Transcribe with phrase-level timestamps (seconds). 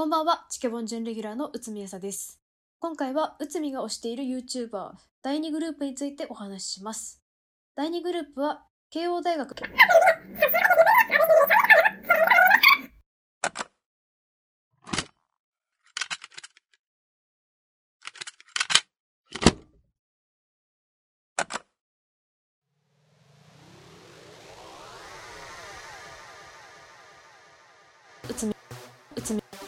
[0.00, 2.40] こんばんは、チケボン準レギュラーの内海さです。
[2.78, 4.92] 今回は内海が推している YouTuber
[5.22, 7.22] 第2グループについてお話しします。
[7.76, 9.54] 第2グループは慶応大学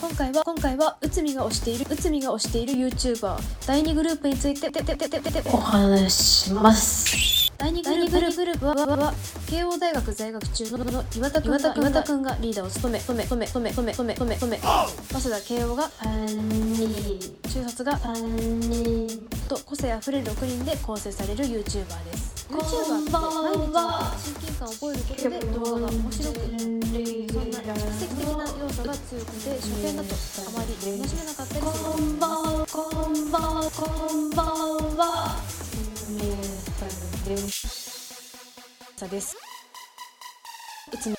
[0.00, 3.36] 今回は今回は内海が推している内海が推している YouTuber
[3.66, 9.14] 第2グループについてててててててお話しします第2グループは
[9.48, 15.90] 慶応大学在学中の岩田君がリーダーを務め務め務め務め務め務め務め早稲田慶応が
[17.48, 17.98] 中卒が
[19.48, 27.80] と個性あふれる6人で構成される YouTuber です YouTuber は毎日親近感を覚えることで動画が面白くそんな奇跡
[28.16, 30.14] 的な要素が強くて初見だと
[30.46, 34.46] あまり楽しめなかったりするこんばんはこんばんはこんばん
[34.96, 35.45] は
[38.96, 39.36] さです。
[40.92, 41.16] うつみ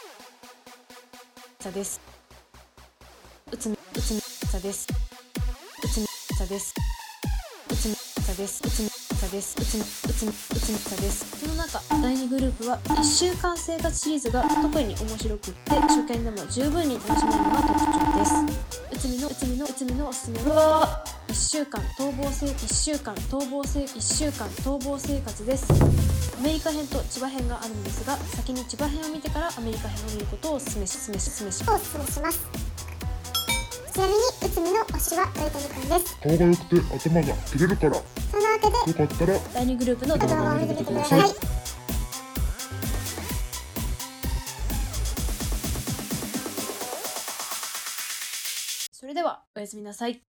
[1.60, 2.00] さです
[3.52, 4.88] うつみうつみさです
[5.84, 6.74] うつみさです
[7.70, 18.34] うつみさですうつみさですうつみうつみうつみさですその中第2グループは1週間生活シリーズが特に面白くって初見でも十分に楽しめるのが特徴です
[18.94, 21.04] うつみのうつみのうつみのおすすめは
[21.48, 25.66] 週間逃亡生1週間逃亡生1週間逃亡生活です。
[26.38, 32.50] アメリカ編と千葉編があるんですが先に千葉編を見てからアメリカ編を見ることをお勧めし勧めし勧めしをお勧めします。
[33.94, 36.18] ちなみに内海の推しは豊谷くんです。
[36.20, 37.96] 顔が良くて頭が切れるから。
[37.96, 41.30] よそんなわけでかったら第2グループの動画を見てみてください。
[48.92, 50.27] それではおやすみなさい